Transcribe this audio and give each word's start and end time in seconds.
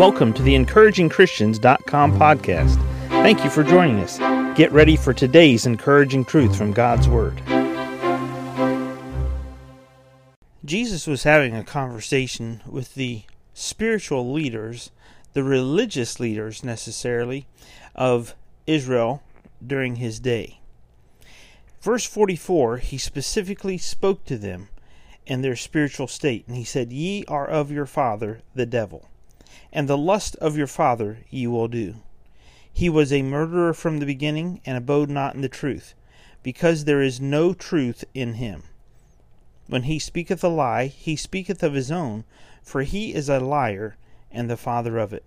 Welcome 0.00 0.32
to 0.32 0.42
the 0.42 0.54
encouragingchristians.com 0.54 2.18
podcast. 2.18 2.76
Thank 3.08 3.44
you 3.44 3.50
for 3.50 3.62
joining 3.62 3.98
us. 3.98 4.16
Get 4.56 4.72
ready 4.72 4.96
for 4.96 5.12
today's 5.12 5.66
encouraging 5.66 6.24
truth 6.24 6.56
from 6.56 6.72
God's 6.72 7.06
Word. 7.06 7.42
Jesus 10.64 11.06
was 11.06 11.24
having 11.24 11.54
a 11.54 11.64
conversation 11.64 12.62
with 12.66 12.94
the 12.94 13.24
spiritual 13.52 14.32
leaders, 14.32 14.90
the 15.34 15.44
religious 15.44 16.18
leaders 16.18 16.64
necessarily, 16.64 17.46
of 17.94 18.34
Israel 18.66 19.22
during 19.64 19.96
his 19.96 20.18
day. 20.18 20.60
Verse 21.82 22.06
44, 22.06 22.78
he 22.78 22.96
specifically 22.96 23.76
spoke 23.76 24.24
to 24.24 24.38
them 24.38 24.70
and 25.26 25.44
their 25.44 25.56
spiritual 25.56 26.06
state, 26.06 26.48
and 26.48 26.56
he 26.56 26.64
said, 26.64 26.90
Ye 26.90 27.22
are 27.28 27.46
of 27.46 27.70
your 27.70 27.84
father, 27.84 28.40
the 28.54 28.64
devil 28.64 29.06
and 29.72 29.88
the 29.88 29.98
lust 29.98 30.36
of 30.36 30.56
your 30.56 30.66
father 30.66 31.18
ye 31.30 31.46
will 31.46 31.68
do. 31.68 31.96
He 32.72 32.88
was 32.88 33.12
a 33.12 33.22
murderer 33.22 33.74
from 33.74 33.98
the 33.98 34.06
beginning, 34.06 34.60
and 34.64 34.76
abode 34.76 35.10
not 35.10 35.34
in 35.34 35.40
the 35.40 35.48
truth, 35.48 35.94
because 36.42 36.84
there 36.84 37.02
is 37.02 37.20
no 37.20 37.52
truth 37.52 38.04
in 38.14 38.34
him. 38.34 38.62
When 39.66 39.82
he 39.84 39.98
speaketh 39.98 40.42
a 40.42 40.48
lie, 40.48 40.86
he 40.86 41.16
speaketh 41.16 41.62
of 41.62 41.74
his 41.74 41.90
own, 41.90 42.24
for 42.62 42.82
he 42.82 43.14
is 43.14 43.28
a 43.28 43.40
liar, 43.40 43.96
and 44.30 44.48
the 44.48 44.56
father 44.56 44.98
of 44.98 45.12
it. 45.12 45.24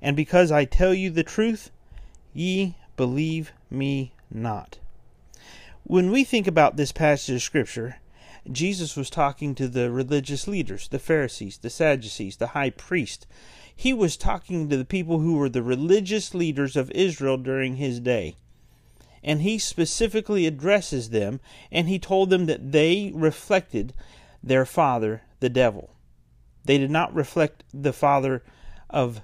And 0.00 0.16
because 0.16 0.50
I 0.50 0.64
tell 0.64 0.94
you 0.94 1.10
the 1.10 1.22
truth, 1.22 1.70
ye 2.32 2.76
believe 2.96 3.52
me 3.70 4.12
not. 4.30 4.78
When 5.84 6.10
we 6.10 6.24
think 6.24 6.46
about 6.46 6.76
this 6.76 6.92
passage 6.92 7.34
of 7.34 7.42
Scripture, 7.42 7.96
Jesus 8.50 8.96
was 8.96 9.10
talking 9.10 9.54
to 9.54 9.68
the 9.68 9.90
religious 9.90 10.46
leaders, 10.46 10.88
the 10.88 10.98
Pharisees, 10.98 11.58
the 11.58 11.70
Sadducees, 11.70 12.36
the 12.36 12.48
high 12.48 12.70
priest. 12.70 13.26
He 13.74 13.92
was 13.92 14.16
talking 14.16 14.68
to 14.68 14.76
the 14.76 14.84
people 14.84 15.20
who 15.20 15.36
were 15.36 15.48
the 15.48 15.62
religious 15.62 16.34
leaders 16.34 16.76
of 16.76 16.90
Israel 16.92 17.36
during 17.36 17.76
his 17.76 18.00
day. 18.00 18.36
And 19.22 19.42
he 19.42 19.58
specifically 19.58 20.46
addresses 20.46 21.10
them, 21.10 21.40
and 21.70 21.88
he 21.88 21.98
told 21.98 22.30
them 22.30 22.46
that 22.46 22.72
they 22.72 23.12
reflected 23.14 23.92
their 24.42 24.64
father, 24.64 25.22
the 25.40 25.48
devil. 25.48 25.90
They 26.64 26.78
did 26.78 26.90
not 26.90 27.14
reflect 27.14 27.64
the 27.72 27.92
father 27.92 28.42
of 28.90 29.22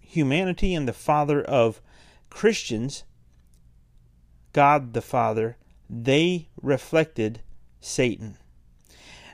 humanity 0.00 0.74
and 0.74 0.86
the 0.86 0.92
father 0.92 1.42
of 1.42 1.80
Christians, 2.30 3.04
God 4.52 4.92
the 4.92 5.02
Father. 5.02 5.56
They 5.90 6.48
reflected 6.60 7.40
Satan. 7.84 8.38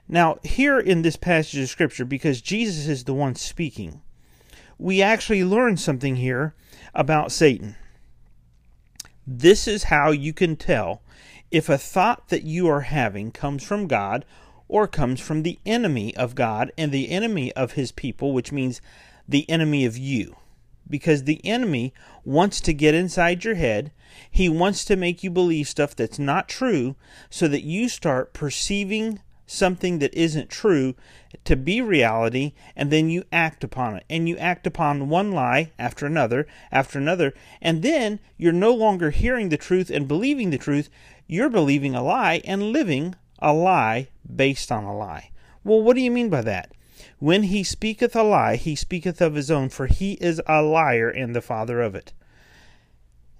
Now, 0.08 0.38
here 0.42 0.78
in 0.78 1.02
this 1.02 1.16
passage 1.16 1.60
of 1.60 1.68
Scripture, 1.68 2.04
because 2.04 2.40
Jesus 2.40 2.88
is 2.88 3.04
the 3.04 3.14
one 3.14 3.36
speaking, 3.36 4.02
we 4.76 5.00
actually 5.00 5.44
learn 5.44 5.76
something 5.76 6.16
here 6.16 6.54
about 6.94 7.30
Satan. 7.30 7.76
This 9.26 9.68
is 9.68 9.84
how 9.84 10.10
you 10.10 10.32
can 10.32 10.56
tell 10.56 11.02
if 11.50 11.68
a 11.68 11.78
thought 11.78 12.28
that 12.28 12.42
you 12.42 12.66
are 12.68 12.80
having 12.80 13.30
comes 13.30 13.62
from 13.62 13.86
God 13.86 14.24
or 14.66 14.88
comes 14.88 15.20
from 15.20 15.42
the 15.42 15.58
enemy 15.64 16.16
of 16.16 16.34
God 16.34 16.72
and 16.76 16.90
the 16.90 17.10
enemy 17.10 17.52
of 17.52 17.72
his 17.72 17.92
people, 17.92 18.32
which 18.32 18.50
means 18.50 18.80
the 19.28 19.48
enemy 19.48 19.84
of 19.84 19.96
you. 19.96 20.36
Because 20.90 21.24
the 21.24 21.40
enemy 21.46 21.94
wants 22.24 22.60
to 22.62 22.74
get 22.74 22.94
inside 22.94 23.44
your 23.44 23.54
head. 23.54 23.92
He 24.30 24.48
wants 24.48 24.84
to 24.86 24.96
make 24.96 25.22
you 25.22 25.30
believe 25.30 25.68
stuff 25.68 25.96
that's 25.96 26.18
not 26.18 26.48
true 26.48 26.96
so 27.30 27.48
that 27.48 27.62
you 27.62 27.88
start 27.88 28.34
perceiving 28.34 29.20
something 29.50 29.98
that 29.98 30.14
isn't 30.14 30.48
true 30.48 30.94
to 31.44 31.56
be 31.56 31.80
reality 31.80 32.52
and 32.76 32.90
then 32.90 33.10
you 33.10 33.24
act 33.32 33.64
upon 33.64 33.96
it. 33.96 34.04
And 34.08 34.28
you 34.28 34.36
act 34.36 34.66
upon 34.66 35.08
one 35.08 35.32
lie 35.32 35.72
after 35.78 36.06
another 36.06 36.46
after 36.70 36.98
another 36.98 37.34
and 37.60 37.82
then 37.82 38.20
you're 38.36 38.52
no 38.52 38.72
longer 38.72 39.10
hearing 39.10 39.48
the 39.48 39.56
truth 39.56 39.90
and 39.90 40.06
believing 40.06 40.50
the 40.50 40.58
truth. 40.58 40.88
You're 41.26 41.50
believing 41.50 41.94
a 41.94 42.02
lie 42.02 42.42
and 42.44 42.72
living 42.72 43.16
a 43.40 43.52
lie 43.52 44.08
based 44.34 44.70
on 44.70 44.84
a 44.84 44.96
lie. 44.96 45.30
Well 45.64 45.82
what 45.82 45.96
do 45.96 46.02
you 46.02 46.10
mean 46.10 46.30
by 46.30 46.42
that 46.42 46.72
when 47.20 47.44
he 47.44 47.62
speaketh 47.62 48.16
a 48.16 48.22
lie 48.24 48.56
he 48.56 48.74
speaketh 48.74 49.20
of 49.20 49.36
his 49.36 49.50
own 49.50 49.68
for 49.68 49.86
he 49.86 50.14
is 50.14 50.42
a 50.46 50.60
liar 50.60 51.08
and 51.08 51.34
the 51.34 51.40
father 51.40 51.80
of 51.80 51.94
it 51.94 52.12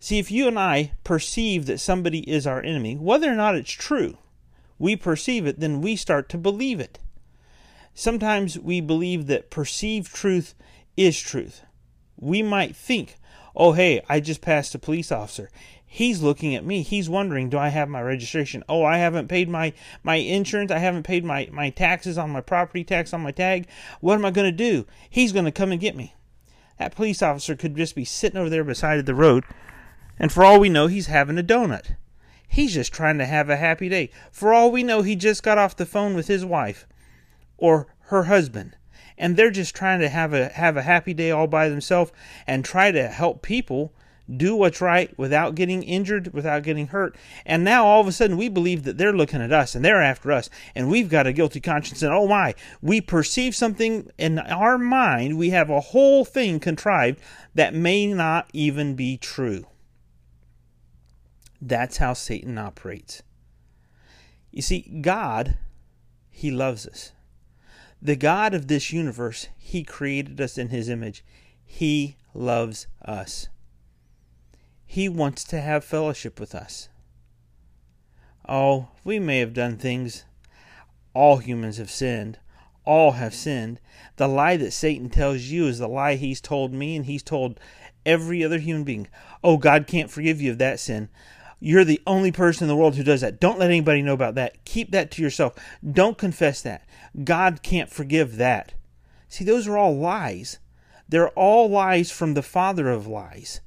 See, 0.02 0.18
if 0.18 0.30
you 0.30 0.48
and 0.48 0.58
I 0.58 0.92
perceive 1.04 1.66
that 1.66 1.78
somebody 1.78 2.20
is 2.20 2.46
our 2.46 2.62
enemy, 2.62 2.96
whether 2.96 3.30
or 3.30 3.36
not 3.36 3.54
it's 3.54 3.70
true, 3.70 4.16
we 4.78 4.96
perceive 4.96 5.46
it, 5.46 5.60
then 5.60 5.82
we 5.82 5.94
start 5.94 6.30
to 6.30 6.38
believe 6.38 6.80
it. 6.80 6.98
Sometimes 7.92 8.58
we 8.58 8.80
believe 8.80 9.26
that 9.26 9.50
perceived 9.50 10.14
truth 10.14 10.54
is 10.96 11.20
truth. 11.20 11.62
We 12.16 12.42
might 12.42 12.74
think, 12.74 13.16
oh, 13.54 13.72
hey, 13.72 14.00
I 14.08 14.20
just 14.20 14.40
passed 14.40 14.74
a 14.74 14.78
police 14.78 15.12
officer. 15.12 15.50
He's 15.92 16.22
looking 16.22 16.54
at 16.54 16.64
me. 16.64 16.82
He's 16.82 17.10
wondering, 17.10 17.48
do 17.48 17.58
I 17.58 17.68
have 17.68 17.88
my 17.88 18.00
registration? 18.00 18.62
Oh, 18.68 18.84
I 18.84 18.98
haven't 18.98 19.26
paid 19.26 19.48
my, 19.48 19.72
my 20.04 20.16
insurance. 20.16 20.70
I 20.70 20.78
haven't 20.78 21.02
paid 21.02 21.24
my, 21.24 21.48
my 21.50 21.70
taxes 21.70 22.16
on 22.16 22.30
my 22.30 22.40
property 22.40 22.84
tax 22.84 23.12
on 23.12 23.22
my 23.22 23.32
tag. 23.32 23.66
What 24.00 24.14
am 24.14 24.24
I 24.24 24.30
going 24.30 24.50
to 24.50 24.56
do? 24.56 24.86
He's 25.08 25.32
going 25.32 25.46
to 25.46 25.50
come 25.50 25.72
and 25.72 25.80
get 25.80 25.96
me. 25.96 26.14
That 26.78 26.94
police 26.94 27.22
officer 27.22 27.56
could 27.56 27.76
just 27.76 27.96
be 27.96 28.04
sitting 28.04 28.38
over 28.38 28.48
there 28.48 28.62
beside 28.62 29.04
the 29.04 29.14
road 29.14 29.44
and 30.20 30.30
for 30.30 30.44
all 30.44 30.60
we 30.60 30.68
know, 30.68 30.86
he's 30.86 31.06
having 31.06 31.38
a 31.38 31.42
donut. 31.42 31.96
He's 32.46 32.74
just 32.74 32.92
trying 32.92 33.16
to 33.18 33.24
have 33.24 33.48
a 33.48 33.56
happy 33.56 33.88
day. 33.88 34.10
For 34.30 34.52
all 34.52 34.70
we 34.70 34.82
know, 34.82 35.00
he 35.00 35.16
just 35.16 35.42
got 35.42 35.56
off 35.56 35.76
the 35.76 35.86
phone 35.86 36.14
with 36.14 36.28
his 36.28 36.44
wife 36.44 36.86
or 37.56 37.86
her 38.08 38.24
husband. 38.24 38.76
And 39.16 39.36
they're 39.36 39.50
just 39.50 39.74
trying 39.74 40.00
to 40.00 40.10
have 40.10 40.34
a 40.34 40.50
have 40.50 40.76
a 40.76 40.82
happy 40.82 41.14
day 41.14 41.30
all 41.30 41.46
by 41.46 41.70
themselves 41.70 42.12
and 42.46 42.64
try 42.64 42.92
to 42.92 43.08
help 43.08 43.40
people 43.40 43.94
do 44.36 44.54
what's 44.54 44.80
right 44.80 45.16
without 45.18 45.54
getting 45.54 45.82
injured, 45.82 46.32
without 46.32 46.62
getting 46.62 46.88
hurt. 46.88 47.16
And 47.44 47.64
now 47.64 47.84
all 47.84 48.00
of 48.00 48.06
a 48.06 48.12
sudden 48.12 48.36
we 48.36 48.48
believe 48.48 48.84
that 48.84 48.98
they're 48.98 49.12
looking 49.12 49.42
at 49.42 49.52
us 49.52 49.74
and 49.74 49.84
they're 49.84 50.02
after 50.02 50.30
us 50.32 50.50
and 50.74 50.88
we've 50.88 51.08
got 51.08 51.26
a 51.26 51.32
guilty 51.32 51.60
conscience 51.60 52.02
and 52.02 52.12
oh 52.12 52.28
my, 52.28 52.54
we 52.80 53.00
perceive 53.00 53.54
something 53.54 54.10
in 54.18 54.38
our 54.38 54.78
mind, 54.78 55.36
we 55.36 55.50
have 55.50 55.70
a 55.70 55.80
whole 55.80 56.24
thing 56.24 56.60
contrived 56.60 57.20
that 57.54 57.74
may 57.74 58.06
not 58.06 58.48
even 58.52 58.94
be 58.94 59.16
true. 59.16 59.66
That's 61.60 61.98
how 61.98 62.14
Satan 62.14 62.56
operates. 62.56 63.22
You 64.50 64.62
see, 64.62 65.00
God, 65.00 65.58
He 66.30 66.50
loves 66.50 66.86
us. 66.86 67.12
The 68.00 68.16
God 68.16 68.54
of 68.54 68.68
this 68.68 68.92
universe, 68.92 69.48
He 69.58 69.84
created 69.84 70.40
us 70.40 70.56
in 70.56 70.68
His 70.68 70.88
image. 70.88 71.22
He 71.64 72.16
loves 72.34 72.86
us. 73.04 73.48
He 74.92 75.08
wants 75.08 75.44
to 75.44 75.60
have 75.60 75.84
fellowship 75.84 76.40
with 76.40 76.52
us. 76.52 76.88
Oh, 78.48 78.88
we 79.04 79.20
may 79.20 79.38
have 79.38 79.54
done 79.54 79.76
things. 79.76 80.24
All 81.14 81.36
humans 81.36 81.76
have 81.76 81.92
sinned. 81.92 82.40
All 82.84 83.12
have 83.12 83.32
sinned. 83.32 83.78
The 84.16 84.26
lie 84.26 84.56
that 84.56 84.72
Satan 84.72 85.08
tells 85.08 85.42
you 85.42 85.68
is 85.68 85.78
the 85.78 85.86
lie 85.86 86.16
he's 86.16 86.40
told 86.40 86.74
me 86.74 86.96
and 86.96 87.06
he's 87.06 87.22
told 87.22 87.60
every 88.04 88.42
other 88.42 88.58
human 88.58 88.82
being. 88.82 89.06
Oh, 89.44 89.58
God 89.58 89.86
can't 89.86 90.10
forgive 90.10 90.40
you 90.40 90.50
of 90.50 90.58
that 90.58 90.80
sin. 90.80 91.08
You're 91.60 91.84
the 91.84 92.02
only 92.04 92.32
person 92.32 92.64
in 92.64 92.68
the 92.68 92.74
world 92.74 92.96
who 92.96 93.04
does 93.04 93.20
that. 93.20 93.38
Don't 93.38 93.60
let 93.60 93.70
anybody 93.70 94.02
know 94.02 94.14
about 94.14 94.34
that. 94.34 94.64
Keep 94.64 94.90
that 94.90 95.12
to 95.12 95.22
yourself. 95.22 95.54
Don't 95.88 96.18
confess 96.18 96.62
that. 96.62 96.84
God 97.22 97.62
can't 97.62 97.90
forgive 97.90 98.38
that. 98.38 98.74
See, 99.28 99.44
those 99.44 99.68
are 99.68 99.78
all 99.78 99.96
lies. 99.96 100.58
They're 101.08 101.28
all 101.28 101.70
lies 101.70 102.10
from 102.10 102.34
the 102.34 102.42
father 102.42 102.90
of 102.90 103.06
lies. 103.06 103.60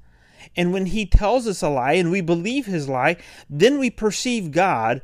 And 0.55 0.73
when 0.73 0.87
he 0.87 1.05
tells 1.05 1.47
us 1.47 1.61
a 1.61 1.69
lie 1.69 1.93
and 1.93 2.11
we 2.11 2.21
believe 2.21 2.65
his 2.65 2.89
lie, 2.89 3.17
then 3.49 3.79
we 3.79 3.89
perceive 3.89 4.51
God 4.51 5.01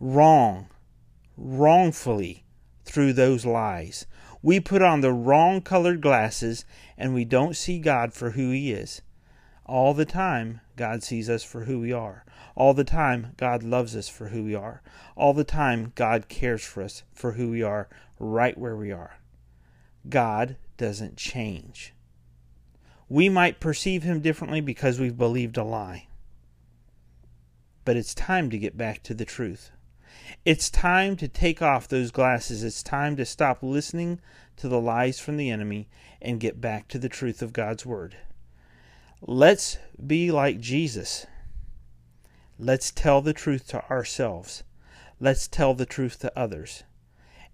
wrong, 0.00 0.68
wrongfully 1.36 2.44
through 2.84 3.12
those 3.12 3.44
lies. 3.44 4.06
We 4.42 4.60
put 4.60 4.82
on 4.82 5.00
the 5.00 5.12
wrong 5.12 5.60
colored 5.60 6.00
glasses 6.00 6.64
and 6.96 7.14
we 7.14 7.24
don't 7.24 7.56
see 7.56 7.78
God 7.78 8.12
for 8.12 8.30
who 8.30 8.50
he 8.50 8.72
is. 8.72 9.02
All 9.64 9.94
the 9.94 10.04
time, 10.04 10.60
God 10.76 11.02
sees 11.02 11.28
us 11.28 11.42
for 11.42 11.64
who 11.64 11.80
we 11.80 11.92
are. 11.92 12.24
All 12.54 12.72
the 12.72 12.84
time, 12.84 13.32
God 13.36 13.64
loves 13.64 13.96
us 13.96 14.08
for 14.08 14.28
who 14.28 14.44
we 14.44 14.54
are. 14.54 14.82
All 15.16 15.34
the 15.34 15.44
time, 15.44 15.92
God 15.96 16.28
cares 16.28 16.64
for 16.64 16.82
us 16.82 17.02
for 17.12 17.32
who 17.32 17.50
we 17.50 17.62
are, 17.62 17.88
right 18.20 18.56
where 18.56 18.76
we 18.76 18.92
are. 18.92 19.18
God 20.08 20.56
doesn't 20.76 21.16
change. 21.16 21.92
We 23.08 23.28
might 23.28 23.60
perceive 23.60 24.02
him 24.02 24.20
differently 24.20 24.60
because 24.60 24.98
we've 24.98 25.16
believed 25.16 25.56
a 25.56 25.64
lie. 25.64 26.08
But 27.84 27.96
it's 27.96 28.14
time 28.14 28.50
to 28.50 28.58
get 28.58 28.76
back 28.76 29.02
to 29.04 29.14
the 29.14 29.24
truth. 29.24 29.70
It's 30.44 30.70
time 30.70 31.16
to 31.16 31.28
take 31.28 31.62
off 31.62 31.86
those 31.86 32.10
glasses. 32.10 32.64
It's 32.64 32.82
time 32.82 33.16
to 33.16 33.24
stop 33.24 33.62
listening 33.62 34.20
to 34.56 34.68
the 34.68 34.80
lies 34.80 35.20
from 35.20 35.36
the 35.36 35.50
enemy 35.50 35.88
and 36.20 36.40
get 36.40 36.60
back 36.60 36.88
to 36.88 36.98
the 36.98 37.08
truth 37.08 37.42
of 37.42 37.52
God's 37.52 37.86
Word. 37.86 38.16
Let's 39.20 39.78
be 40.04 40.32
like 40.32 40.58
Jesus. 40.60 41.26
Let's 42.58 42.90
tell 42.90 43.22
the 43.22 43.32
truth 43.32 43.68
to 43.68 43.88
ourselves. 43.88 44.64
Let's 45.20 45.46
tell 45.46 45.74
the 45.74 45.86
truth 45.86 46.18
to 46.20 46.38
others. 46.38 46.82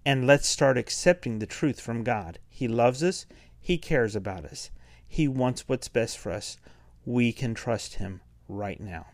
and 0.05 0.27
let's 0.27 0.47
start 0.47 0.77
accepting 0.77 1.39
the 1.39 1.45
truth 1.45 1.79
from 1.79 2.03
God. 2.03 2.39
He 2.49 2.67
loves 2.67 3.03
us, 3.03 3.25
He 3.59 3.77
cares 3.77 4.15
about 4.15 4.45
us, 4.45 4.69
He 5.13 5.27
wants 5.27 5.69
what's 5.69 5.89
best 5.89 6.17
for 6.17 6.31
us. 6.31 6.57
We 7.05 7.33
can 7.33 7.53
trust 7.53 7.97
Him 7.97 8.21
right 8.49 8.79
now. 8.81 9.05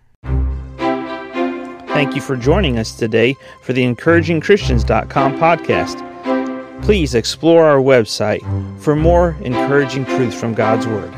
Thank 1.89 2.15
you 2.15 2.21
for 2.21 2.37
joining 2.37 2.79
us 2.79 2.95
today 2.95 3.35
for 3.63 3.73
the 3.73 3.83
encouragingchristians.com 3.83 5.37
podcast. 5.37 6.83
Please 6.83 7.15
explore 7.15 7.65
our 7.65 7.81
website 7.81 8.39
for 8.79 8.95
more 8.95 9.35
encouraging 9.41 10.05
truths 10.05 10.39
from 10.39 10.53
God's 10.53 10.87
Word. 10.87 11.13